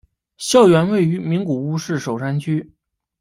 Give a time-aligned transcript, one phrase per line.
[0.39, 2.71] 校园位于名古屋市守山区。